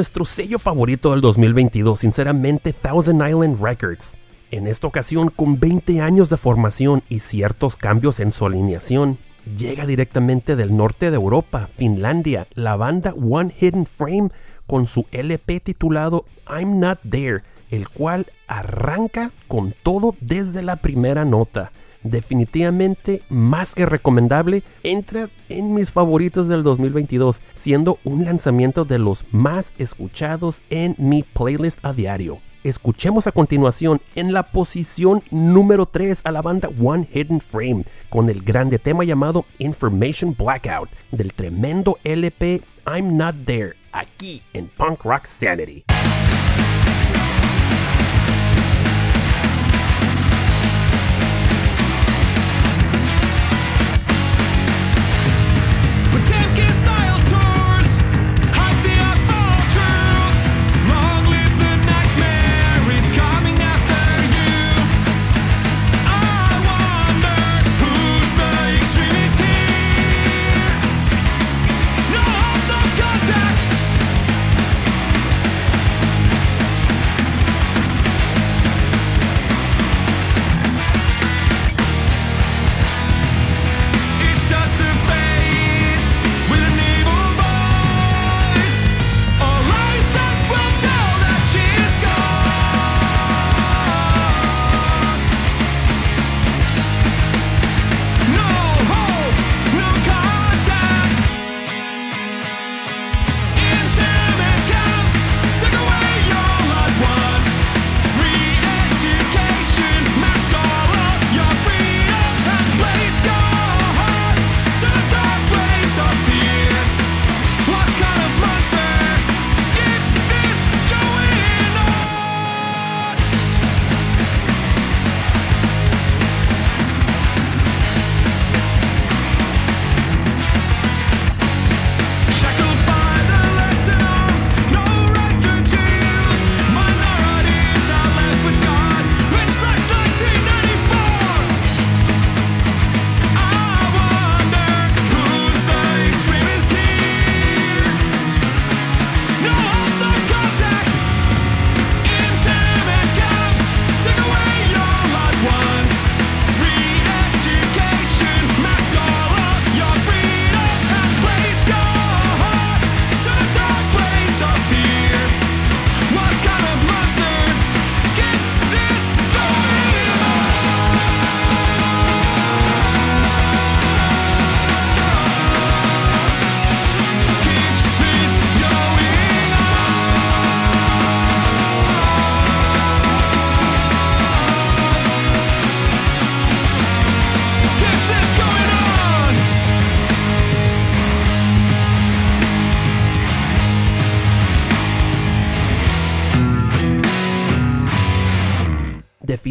Nuestro 0.02 0.26
sello 0.26 0.58
favorito 0.58 1.12
del 1.12 1.22
2022, 1.22 2.00
sinceramente, 2.00 2.74
Thousand 2.74 3.22
Island 3.22 3.62
Records. 3.62 4.18
En 4.50 4.66
esta 4.66 4.88
ocasión, 4.88 5.30
con 5.30 5.60
20 5.60 6.02
años 6.02 6.28
de 6.28 6.38
formación 6.38 7.04
y 7.08 7.20
ciertos 7.20 7.78
cambios 7.78 8.20
en 8.20 8.32
su 8.32 8.48
alineación, 8.48 9.20
llega 9.56 9.86
directamente 9.86 10.56
del 10.56 10.76
norte 10.76 11.12
de 11.12 11.18
Europa, 11.18 11.70
Finlandia, 11.72 12.48
la 12.56 12.78
banda 12.78 13.14
One 13.14 13.54
Hidden 13.56 13.86
Frame 13.86 14.30
con 14.66 14.88
su 14.88 15.06
LP 15.12 15.60
titulado 15.60 16.26
I'm 16.50 16.80
Not 16.80 16.98
There, 17.08 17.44
el 17.70 17.88
cual 17.88 18.26
arranca 18.48 19.30
con 19.48 19.76
todo 19.84 20.16
desde 20.20 20.64
la 20.64 20.78
primera 20.78 21.26
nota. 21.26 21.72
Definitivamente 22.04 23.22
más 23.30 23.76
que 23.76 23.86
recomendable, 23.86 24.64
entra 24.84 25.30
en 25.50 25.74
mis 25.74 25.92
favoritos 25.92 26.48
del 26.48 26.64
2022, 26.64 27.42
siendo 27.54 28.00
un 28.04 28.26
lanzamiento 28.26 28.86
de 28.86 29.00
los 29.00 29.24
más 29.32 29.74
escuchados 29.78 30.62
en 30.70 30.96
mi 30.98 31.24
playlist 31.24 31.78
a 31.84 31.94
diario. 31.94 32.40
Escuchemos 32.64 33.26
a 33.26 33.32
continuación 33.32 34.02
en 34.14 34.34
la 34.34 34.44
posición 34.44 35.24
número 35.32 35.88
3 35.88 36.22
a 36.24 36.32
la 36.32 36.44
banda 36.44 36.70
One 36.80 37.08
Hidden 37.12 37.42
Frame 37.42 37.86
con 38.10 38.30
el 38.30 38.44
grande 38.44 38.78
tema 38.78 39.04
llamado 39.04 39.46
Information 39.58 40.36
Blackout 40.38 40.90
del 41.12 41.34
tremendo 41.34 41.98
LP 42.04 42.62
I'm 42.86 43.18
Not 43.18 43.36
There 43.46 43.76
aquí 43.92 44.44
en 44.54 44.68
Punk 44.68 45.04
Rock 45.04 45.26
Sanity. 45.26 45.86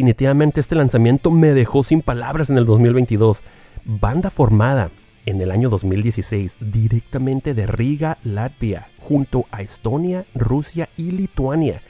Definitivamente 0.01 0.59
este 0.59 0.73
lanzamiento 0.73 1.29
me 1.29 1.53
dejó 1.53 1.83
sin 1.83 2.01
palabras 2.01 2.49
en 2.49 2.57
el 2.57 2.65
2022. 2.65 3.43
Banda 3.85 4.31
formada 4.31 4.89
en 5.27 5.39
el 5.41 5.51
año 5.51 5.69
2016 5.69 6.55
directamente 6.59 7.53
de 7.53 7.67
Riga, 7.67 8.17
Latvia, 8.23 8.87
junto 8.99 9.45
a 9.51 9.61
Estonia, 9.61 10.25
Rusia 10.33 10.89
y 10.97 11.11
Lituania. 11.11 11.83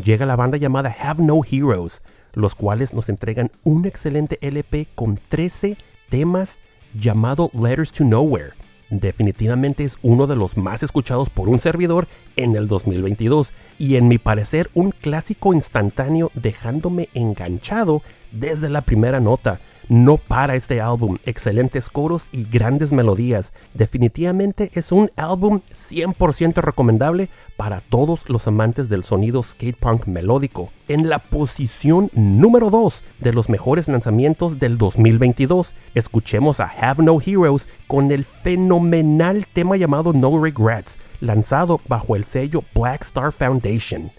Llega 0.00 0.26
la 0.26 0.36
banda 0.36 0.58
llamada 0.58 0.94
Have 0.96 1.24
No 1.24 1.40
Heroes, 1.42 2.02
los 2.34 2.54
cuales 2.54 2.94
nos 2.94 3.08
entregan 3.08 3.50
un 3.64 3.84
excelente 3.84 4.38
LP 4.42 4.86
con 4.94 5.18
13 5.28 5.76
temas 6.08 6.58
llamado 6.94 7.50
Letters 7.52 7.90
to 7.90 8.04
Nowhere. 8.04 8.52
Definitivamente 8.90 9.84
es 9.84 9.96
uno 10.02 10.26
de 10.26 10.36
los 10.36 10.56
más 10.56 10.82
escuchados 10.82 11.28
por 11.28 11.48
un 11.48 11.58
servidor 11.58 12.06
en 12.36 12.54
el 12.54 12.68
2022 12.68 13.52
y 13.78 13.96
en 13.96 14.06
mi 14.06 14.18
parecer 14.18 14.70
un 14.74 14.92
clásico 14.92 15.52
instantáneo 15.52 16.30
dejándome 16.34 17.08
enganchado 17.12 18.02
desde 18.30 18.70
la 18.70 18.82
primera 18.82 19.20
nota. 19.20 19.60
No 19.88 20.16
para 20.16 20.56
este 20.56 20.80
álbum, 20.80 21.18
excelentes 21.24 21.90
coros 21.90 22.28
y 22.32 22.44
grandes 22.44 22.92
melodías. 22.92 23.52
Definitivamente 23.72 24.70
es 24.74 24.90
un 24.90 25.12
álbum 25.16 25.60
100% 25.72 26.56
recomendable 26.56 27.28
para 27.56 27.80
todos 27.80 28.28
los 28.28 28.48
amantes 28.48 28.88
del 28.88 29.04
sonido 29.04 29.44
skate 29.44 29.76
punk 29.76 30.06
melódico. 30.06 30.70
En 30.88 31.08
la 31.08 31.20
posición 31.20 32.10
número 32.14 32.70
2 32.70 33.04
de 33.20 33.32
los 33.32 33.48
mejores 33.48 33.86
lanzamientos 33.86 34.58
del 34.58 34.76
2022, 34.76 35.74
escuchemos 35.94 36.58
a 36.58 36.64
Have 36.66 37.04
No 37.04 37.20
Heroes 37.24 37.68
con 37.86 38.10
el 38.10 38.24
fenomenal 38.24 39.46
tema 39.52 39.76
llamado 39.76 40.12
No 40.12 40.42
Regrets, 40.42 40.98
lanzado 41.20 41.80
bajo 41.86 42.16
el 42.16 42.24
sello 42.24 42.64
Black 42.74 43.02
Star 43.02 43.30
Foundation. 43.30 44.10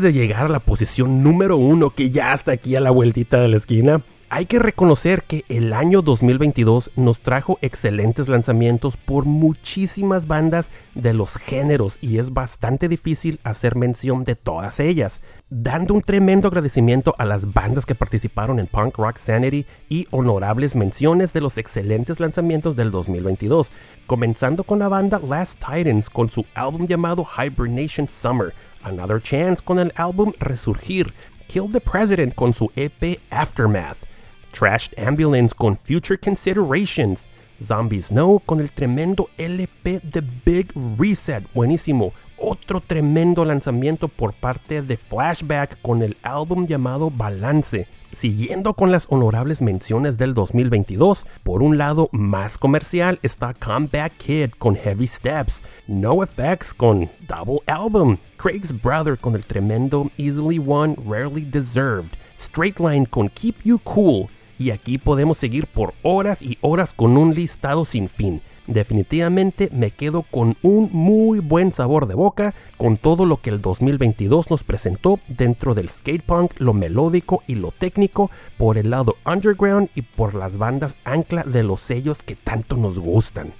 De 0.00 0.14
llegar 0.14 0.46
a 0.46 0.48
la 0.48 0.60
posición 0.60 1.22
número 1.22 1.58
uno, 1.58 1.90
que 1.90 2.08
ya 2.08 2.32
está 2.32 2.52
aquí 2.52 2.74
a 2.74 2.80
la 2.80 2.90
vueltita 2.90 3.38
de 3.38 3.48
la 3.48 3.58
esquina, 3.58 4.02
hay 4.30 4.46
que 4.46 4.58
reconocer 4.58 5.24
que 5.24 5.44
el 5.48 5.74
año 5.74 6.00
2022 6.00 6.92
nos 6.96 7.20
trajo 7.20 7.58
excelentes 7.60 8.26
lanzamientos 8.26 8.96
por 8.96 9.26
muchísimas 9.26 10.26
bandas 10.26 10.70
de 10.94 11.12
los 11.12 11.36
géneros 11.36 11.98
y 12.00 12.16
es 12.16 12.32
bastante 12.32 12.88
difícil 12.88 13.40
hacer 13.42 13.76
mención 13.76 14.24
de 14.24 14.36
todas 14.36 14.80
ellas, 14.80 15.20
dando 15.50 15.92
un 15.92 16.00
tremendo 16.00 16.48
agradecimiento 16.48 17.14
a 17.18 17.26
las 17.26 17.52
bandas 17.52 17.84
que 17.84 17.94
participaron 17.94 18.58
en 18.58 18.68
Punk 18.68 18.96
Rock 18.96 19.18
Sanity 19.18 19.66
y 19.90 20.06
honorables 20.12 20.76
menciones 20.76 21.34
de 21.34 21.42
los 21.42 21.58
excelentes 21.58 22.20
lanzamientos 22.20 22.74
del 22.74 22.90
2022, 22.90 23.70
comenzando 24.06 24.64
con 24.64 24.78
la 24.78 24.88
banda 24.88 25.20
Last 25.28 25.58
Titans 25.58 26.08
con 26.08 26.30
su 26.30 26.46
álbum 26.54 26.86
llamado 26.86 27.26
Hibernation 27.36 28.08
Summer, 28.08 28.54
Another 28.82 29.22
Chance 29.22 29.62
con 29.64 29.78
el 29.78 29.92
álbum 29.96 30.32
Resurgir, 30.38 31.12
Kill 31.48 31.70
the 31.72 31.80
President 31.80 32.34
con 32.34 32.54
su 32.54 32.70
EP 32.76 33.20
Aftermath, 33.30 34.04
Trashed 34.52 34.98
Ambulance 34.98 35.54
con 35.54 35.76
Future 35.76 36.18
Considerations, 36.18 37.26
Zombie 37.64 38.02
Snow 38.02 38.40
con 38.44 38.60
el 38.60 38.70
tremendo 38.70 39.28
LP 39.36 40.00
The 40.00 40.22
Big 40.44 40.72
Reset, 40.98 41.44
buenísimo. 41.52 42.12
Otro 42.38 42.80
tremendo 42.80 43.44
lanzamiento 43.44 44.08
por 44.08 44.32
parte 44.32 44.80
de 44.80 44.96
Flashback 44.96 45.80
con 45.82 46.02
el 46.02 46.16
álbum 46.22 46.66
llamado 46.66 47.10
Balance. 47.10 47.86
Siguiendo 48.12 48.74
con 48.74 48.90
las 48.90 49.06
honorables 49.08 49.62
menciones 49.62 50.18
del 50.18 50.34
2022, 50.34 51.26
por 51.44 51.62
un 51.62 51.78
lado 51.78 52.08
más 52.10 52.58
comercial 52.58 53.20
está 53.22 53.54
Comeback 53.54 54.16
Kid 54.16 54.50
con 54.58 54.74
Heavy 54.74 55.06
Steps, 55.06 55.62
No 55.86 56.24
Effects 56.24 56.74
con 56.74 57.08
Double 57.28 57.60
Album, 57.66 58.18
Craig's 58.36 58.72
Brother 58.82 59.16
con 59.16 59.36
el 59.36 59.44
tremendo 59.44 60.10
Easily 60.18 60.58
Won, 60.58 60.96
Rarely 61.06 61.44
Deserved, 61.44 62.10
Straight 62.36 62.80
Line 62.80 63.06
con 63.06 63.28
Keep 63.28 63.62
You 63.62 63.78
Cool, 63.78 64.26
y 64.58 64.72
aquí 64.72 64.98
podemos 64.98 65.38
seguir 65.38 65.68
por 65.68 65.94
horas 66.02 66.42
y 66.42 66.58
horas 66.62 66.92
con 66.92 67.16
un 67.16 67.32
listado 67.32 67.84
sin 67.84 68.08
fin. 68.08 68.42
Definitivamente 68.70 69.68
me 69.72 69.90
quedo 69.90 70.22
con 70.22 70.56
un 70.62 70.90
muy 70.92 71.40
buen 71.40 71.72
sabor 71.72 72.06
de 72.06 72.14
boca 72.14 72.54
con 72.76 72.98
todo 72.98 73.26
lo 73.26 73.40
que 73.40 73.50
el 73.50 73.60
2022 73.60 74.48
nos 74.48 74.62
presentó 74.62 75.18
dentro 75.26 75.74
del 75.74 75.88
skate 75.88 76.22
punk, 76.22 76.52
lo 76.58 76.72
melódico 76.72 77.42
y 77.48 77.56
lo 77.56 77.72
técnico, 77.72 78.30
por 78.56 78.78
el 78.78 78.90
lado 78.90 79.16
underground 79.26 79.88
y 79.96 80.02
por 80.02 80.36
las 80.36 80.56
bandas 80.56 80.96
ancla 81.02 81.42
de 81.42 81.64
los 81.64 81.80
sellos 81.80 82.22
que 82.22 82.36
tanto 82.36 82.76
nos 82.76 83.00
gustan 83.00 83.52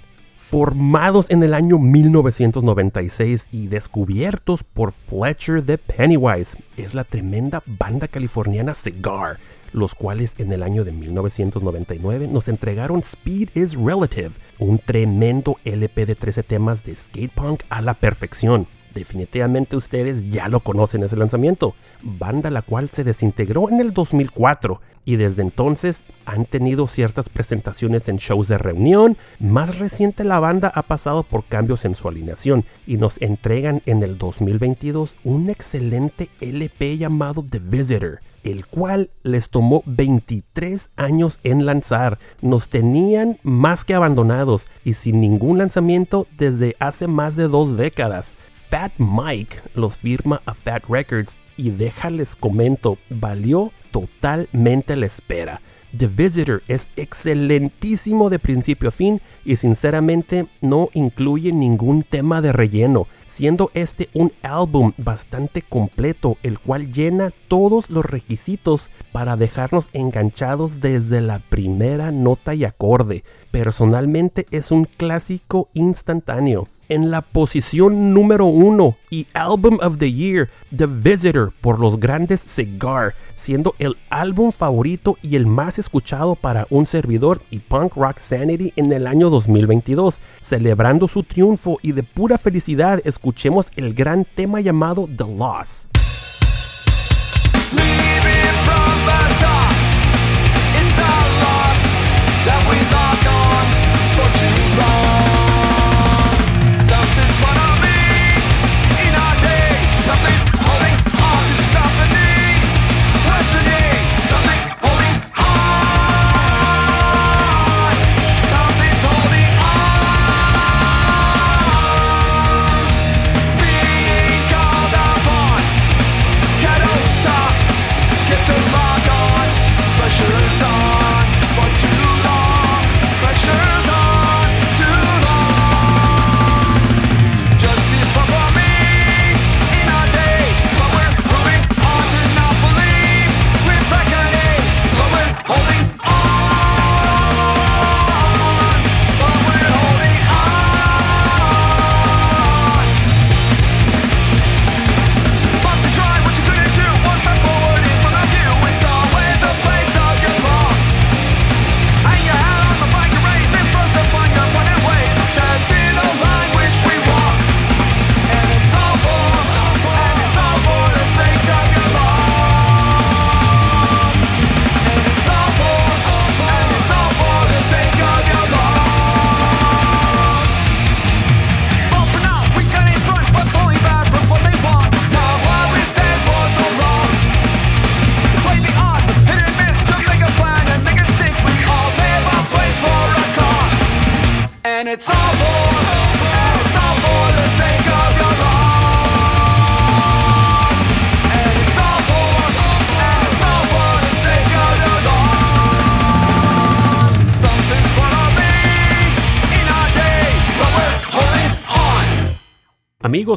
formados 0.51 1.31
en 1.31 1.43
el 1.43 1.53
año 1.53 1.79
1996 1.79 3.47
y 3.51 3.67
descubiertos 3.67 4.65
por 4.65 4.91
Fletcher 4.91 5.63
de 5.63 5.77
Pennywise. 5.77 6.57
Es 6.75 6.93
la 6.93 7.05
tremenda 7.05 7.63
banda 7.65 8.09
californiana 8.09 8.73
Cigar, 8.73 9.39
los 9.73 9.95
cuales 9.95 10.33
en 10.37 10.51
el 10.51 10.63
año 10.63 10.83
de 10.83 10.91
1999 10.91 12.27
nos 12.27 12.47
entregaron 12.47 12.99
Speed 12.99 13.49
is 13.55 13.75
Relative, 13.75 14.31
un 14.59 14.77
tremendo 14.77 15.57
LP 15.63 16.05
de 16.05 16.15
13 16.15 16.43
temas 16.43 16.83
de 16.83 16.95
skate 16.95 17.31
punk 17.31 17.63
a 17.69 17.81
la 17.81 17.93
perfección. 17.93 18.67
Definitivamente 18.93 19.77
ustedes 19.77 20.29
ya 20.31 20.49
lo 20.49 20.59
conocen 20.59 21.03
ese 21.03 21.15
lanzamiento, 21.15 21.75
banda 22.01 22.49
la 22.49 22.61
cual 22.61 22.89
se 22.89 23.05
desintegró 23.05 23.69
en 23.69 23.79
el 23.79 23.93
2004 23.93 24.81
y 25.05 25.15
desde 25.15 25.41
entonces 25.41 26.03
han 26.25 26.45
tenido 26.45 26.87
ciertas 26.87 27.29
presentaciones 27.29 28.07
en 28.09 28.17
shows 28.17 28.47
de 28.49 28.57
reunión. 28.57 29.17
Más 29.39 29.79
reciente 29.79 30.23
la 30.23 30.39
banda 30.39 30.71
ha 30.75 30.83
pasado 30.83 31.23
por 31.23 31.45
cambios 31.45 31.85
en 31.85 31.95
su 31.95 32.07
alineación 32.07 32.65
y 32.85 32.97
nos 32.97 33.21
entregan 33.21 33.81
en 33.85 34.03
el 34.03 34.17
2022 34.17 35.15
un 35.23 35.49
excelente 35.49 36.29
LP 36.41 36.97
llamado 36.97 37.45
The 37.49 37.59
Visitor 37.59 38.19
el 38.43 38.65
cual 38.65 39.09
les 39.23 39.49
tomó 39.49 39.83
23 39.85 40.89
años 40.95 41.39
en 41.43 41.65
lanzar. 41.65 42.19
Nos 42.41 42.69
tenían 42.69 43.37
más 43.43 43.85
que 43.85 43.93
abandonados 43.93 44.67
y 44.83 44.93
sin 44.93 45.19
ningún 45.19 45.57
lanzamiento 45.57 46.27
desde 46.37 46.75
hace 46.79 47.07
más 47.07 47.35
de 47.35 47.47
dos 47.47 47.77
décadas. 47.77 48.33
Fat 48.53 48.93
Mike 48.97 49.57
los 49.75 49.95
firma 49.95 50.41
a 50.45 50.53
Fat 50.53 50.83
Records 50.87 51.37
y 51.57 51.71
déjales 51.71 52.35
comento, 52.35 52.97
valió 53.09 53.71
totalmente 53.91 54.95
la 54.95 55.05
espera. 55.05 55.61
The 55.97 56.07
Visitor 56.07 56.63
es 56.69 56.89
excelentísimo 56.95 58.29
de 58.29 58.39
principio 58.39 58.89
a 58.89 58.91
fin 58.91 59.21
y 59.43 59.57
sinceramente 59.57 60.47
no 60.61 60.89
incluye 60.93 61.51
ningún 61.51 62.03
tema 62.03 62.41
de 62.41 62.53
relleno, 62.53 63.07
siendo 63.41 63.71
este 63.73 64.07
un 64.13 64.31
álbum 64.43 64.91
bastante 64.99 65.63
completo 65.63 66.37
el 66.43 66.59
cual 66.59 66.93
llena 66.93 67.33
todos 67.47 67.89
los 67.89 68.05
requisitos 68.05 68.91
para 69.11 69.35
dejarnos 69.35 69.89
enganchados 69.93 70.79
desde 70.79 71.21
la 71.21 71.39
primera 71.39 72.11
nota 72.11 72.53
y 72.53 72.65
acorde. 72.65 73.23
Personalmente 73.49 74.45
es 74.51 74.69
un 74.69 74.85
clásico 74.85 75.69
instantáneo 75.73 76.67
en 76.91 77.09
la 77.09 77.21
posición 77.21 78.13
número 78.13 78.45
uno 78.47 78.97
y 79.09 79.25
Album 79.33 79.79
of 79.81 79.97
the 79.97 80.11
Year, 80.11 80.49
The 80.75 80.87
Visitor 80.87 81.53
por 81.61 81.79
los 81.79 81.97
grandes 81.97 82.41
Cigar, 82.41 83.15
siendo 83.33 83.75
el 83.79 83.95
álbum 84.09 84.51
favorito 84.51 85.17
y 85.21 85.37
el 85.37 85.45
más 85.47 85.79
escuchado 85.79 86.35
para 86.35 86.67
un 86.69 86.85
servidor 86.85 87.41
y 87.49 87.59
Punk 87.59 87.95
Rock 87.95 88.17
Sanity 88.17 88.73
en 88.75 88.91
el 88.91 89.07
año 89.07 89.29
2022. 89.29 90.19
Celebrando 90.41 91.07
su 91.07 91.23
triunfo 91.23 91.79
y 91.81 91.93
de 91.93 92.03
pura 92.03 92.37
felicidad, 92.37 92.99
escuchemos 93.05 93.67
el 93.77 93.93
gran 93.93 94.25
tema 94.25 94.59
llamado 94.59 95.07
The 95.07 95.23
Loss. 95.23 95.87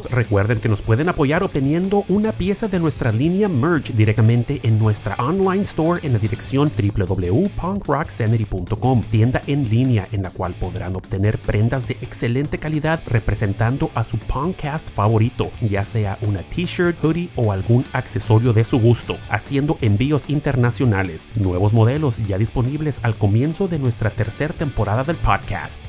Recuerden 0.03 0.59
que 0.59 0.67
nos 0.67 0.81
pueden 0.81 1.07
apoyar 1.09 1.43
obteniendo 1.43 2.03
una 2.09 2.33
pieza 2.33 2.67
de 2.67 2.79
nuestra 2.79 3.11
línea 3.11 3.47
merch 3.47 3.93
directamente 3.93 4.59
en 4.63 4.77
nuestra 4.77 5.15
online 5.15 5.63
store 5.63 6.05
en 6.05 6.11
la 6.13 6.19
dirección 6.19 6.71
www.punkrocksanity.com, 6.75 9.03
tienda 9.09 9.41
en 9.47 9.67
línea 9.69 10.07
en 10.11 10.21
la 10.23 10.29
cual 10.31 10.53
podrán 10.59 10.95
obtener 10.95 11.37
prendas 11.37 11.87
de 11.87 11.93
excelente 12.01 12.57
calidad 12.57 12.99
representando 13.07 13.89
a 13.95 14.03
su 14.03 14.17
podcast 14.17 14.89
favorito, 14.89 15.49
ya 15.61 15.85
sea 15.85 16.17
una 16.21 16.41
t-shirt, 16.41 16.97
hoodie 17.01 17.29
o 17.35 17.53
algún 17.53 17.85
accesorio 17.93 18.53
de 18.53 18.65
su 18.65 18.79
gusto, 18.79 19.17
haciendo 19.29 19.77
envíos 19.81 20.23
internacionales, 20.27 21.27
nuevos 21.35 21.73
modelos 21.73 22.17
ya 22.27 22.37
disponibles 22.37 22.99
al 23.03 23.15
comienzo 23.15 23.67
de 23.67 23.79
nuestra 23.79 24.09
tercera 24.09 24.53
temporada 24.53 25.03
del 25.03 25.15
podcast. 25.15 25.79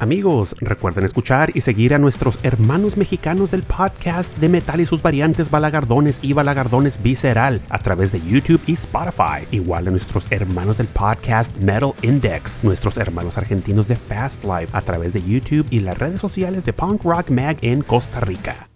Amigos, 0.00 0.56
recuerden 0.60 1.04
escuchar 1.04 1.50
y 1.52 1.60
seguir 1.60 1.92
a 1.92 1.98
nuestros 1.98 2.38
hermanos 2.42 2.96
mexicanos 2.96 3.50
del 3.50 3.64
podcast 3.64 4.34
de 4.38 4.48
metal 4.48 4.80
y 4.80 4.86
sus 4.86 5.02
variantes 5.02 5.50
Balagardones 5.50 6.20
y 6.22 6.32
Balagardones 6.32 7.02
Visceral 7.02 7.60
a 7.68 7.76
través 7.76 8.10
de 8.10 8.22
YouTube 8.22 8.62
y 8.66 8.72
Spotify. 8.72 9.46
Igual 9.50 9.88
a 9.88 9.90
nuestros 9.90 10.26
hermanos 10.30 10.78
del 10.78 10.86
podcast 10.86 11.54
Metal 11.58 11.92
Index, 12.00 12.56
nuestros 12.62 12.96
hermanos 12.96 13.36
argentinos 13.36 13.88
de 13.88 13.96
Fast 13.96 14.42
Life 14.42 14.68
a 14.72 14.80
través 14.80 15.12
de 15.12 15.22
YouTube 15.22 15.66
y 15.68 15.80
las 15.80 15.98
redes 15.98 16.22
sociales 16.22 16.64
de 16.64 16.72
Punk 16.72 17.04
Rock 17.04 17.28
Mag 17.28 17.58
en 17.60 17.82
Costa 17.82 18.20
Rica. 18.20 18.69